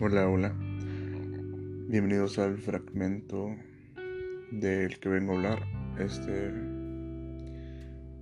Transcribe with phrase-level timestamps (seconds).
[0.00, 0.54] Hola, hola.
[1.88, 3.56] Bienvenidos al fragmento
[4.52, 5.66] del que vengo a hablar.
[5.98, 6.52] Este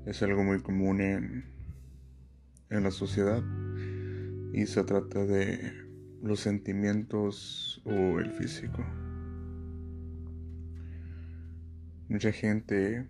[0.07, 1.45] es algo muy común en,
[2.71, 3.43] en la sociedad
[4.55, 5.71] y se trata de
[6.23, 8.83] los sentimientos o el físico.
[12.09, 13.07] Mucha gente,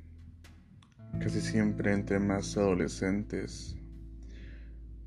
[1.20, 3.76] casi siempre entre más adolescentes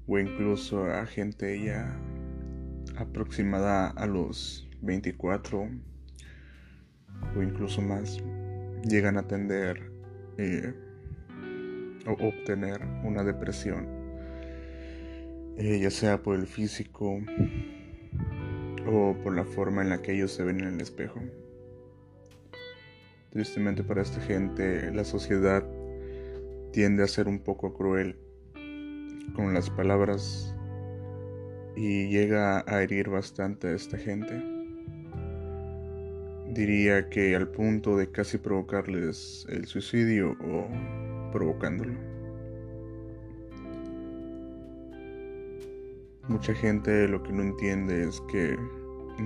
[0.07, 1.93] o incluso a gente ya
[2.99, 5.69] aproximada a los 24
[7.35, 8.21] o incluso más
[8.83, 9.91] llegan a atender
[10.37, 10.73] eh,
[12.07, 13.87] o obtener una depresión,
[15.57, 17.19] eh, ya sea por el físico
[18.87, 21.19] o por la forma en la que ellos se ven en el espejo.
[23.31, 25.63] Tristemente para esta gente la sociedad
[26.71, 28.17] tiende a ser un poco cruel
[29.35, 30.55] con las palabras
[31.79, 34.43] y llega a herir bastante a esta gente.
[36.49, 40.67] Diría que al punto de casi provocarles el suicidio o
[41.31, 41.93] provocándolo.
[46.27, 48.57] Mucha gente lo que no entiende es que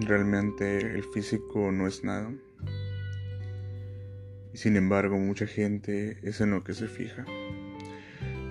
[0.06, 2.32] realmente el físico no es nada.
[4.54, 7.26] Y sin embargo, mucha gente es en lo que se fija,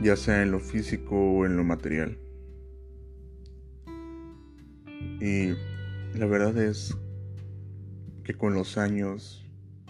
[0.03, 2.19] ya sea en lo físico o en lo material.
[5.23, 5.55] Y
[6.19, 6.97] la verdad es
[8.25, 9.47] que con los años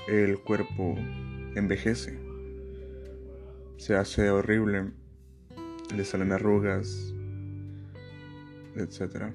[0.07, 0.95] el cuerpo
[1.57, 2.19] envejece.
[3.79, 4.93] Se hace horrible,
[5.97, 7.15] le salen arrugas,
[8.77, 9.33] etc.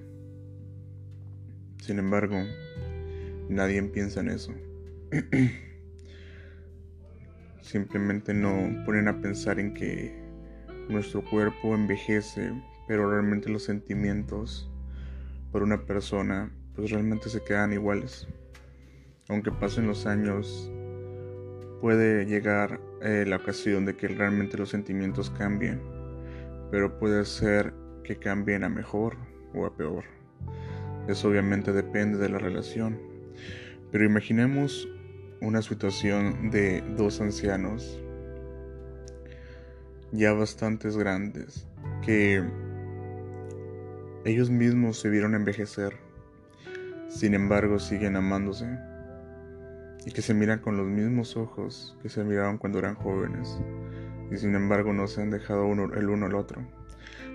[1.81, 2.44] Sin embargo,
[3.50, 4.53] nadie piensa en eso.
[7.64, 10.16] Simplemente no ponen a pensar en que
[10.90, 12.52] nuestro cuerpo envejece,
[12.88, 14.69] pero realmente los sentimientos
[15.57, 18.28] por una persona, pues realmente se quedan iguales.
[19.28, 20.72] Aunque pasen los años,
[21.81, 25.81] puede llegar eh, la ocasión de que realmente los sentimientos cambien,
[26.69, 27.73] pero puede ser
[28.03, 29.18] que cambien a mejor
[29.56, 30.03] o a peor.
[31.07, 33.00] Eso obviamente depende de la relación.
[33.91, 34.88] Pero imaginemos
[35.41, 38.00] una situación de dos ancianos
[40.12, 41.66] ya bastantes grandes
[42.06, 42.44] que
[44.27, 45.95] ellos mismos se vieron envejecer,
[47.07, 48.67] sin embargo siguen amándose
[50.05, 53.57] y que se miran con los mismos ojos que se miraban cuando eran jóvenes
[54.29, 56.61] y sin embargo no se han dejado el uno al otro.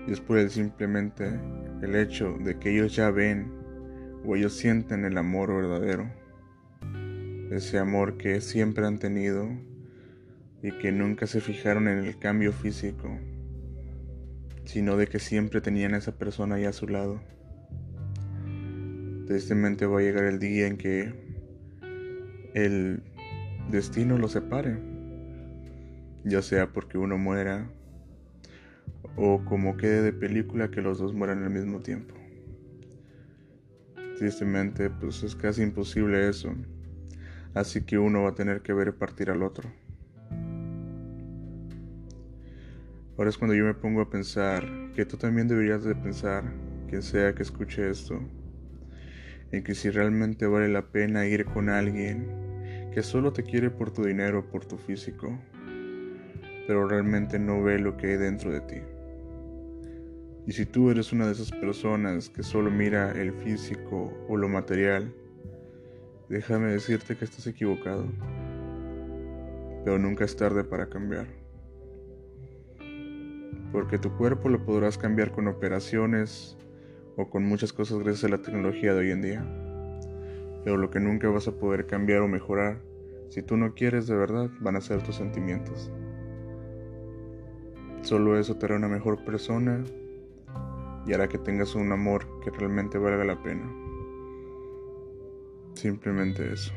[0.05, 1.39] Y es por el simplemente
[1.81, 3.51] el hecho de que ellos ya ven
[4.23, 6.11] o ellos sienten el amor verdadero,
[7.49, 9.49] ese amor que siempre han tenido
[10.61, 13.09] y que nunca se fijaron en el cambio físico
[14.65, 17.21] sino de que siempre tenían a esa persona ahí a su lado.
[19.27, 21.13] Tristemente va a llegar el día en que
[22.53, 23.01] el
[23.69, 24.77] destino los separe,
[26.23, 27.69] ya sea porque uno muera
[29.15, 32.15] o como quede de película que los dos mueran al mismo tiempo.
[34.17, 36.53] Tristemente, pues es casi imposible eso,
[37.53, 39.69] así que uno va a tener que ver partir al otro.
[43.15, 46.51] Ahora es cuando yo me pongo a pensar que tú también deberías de pensar,
[46.87, 48.19] quien sea que escuche esto,
[49.51, 53.91] en que si realmente vale la pena ir con alguien que solo te quiere por
[53.91, 55.39] tu dinero, por tu físico,
[56.65, 58.81] pero realmente no ve lo que hay dentro de ti.
[60.47, 64.49] Y si tú eres una de esas personas que solo mira el físico o lo
[64.49, 65.13] material,
[66.29, 68.07] déjame decirte que estás equivocado,
[69.85, 71.42] pero nunca es tarde para cambiar
[73.71, 76.57] porque tu cuerpo lo podrás cambiar con operaciones
[77.17, 79.45] o con muchas cosas gracias a la tecnología de hoy en día.
[80.63, 82.79] Pero lo que nunca vas a poder cambiar o mejorar,
[83.29, 85.91] si tú no quieres de verdad, van a ser tus sentimientos.
[88.01, 89.83] Solo eso te hará una mejor persona
[91.05, 93.71] y hará que tengas un amor que realmente valga la pena.
[95.73, 96.73] Simplemente eso.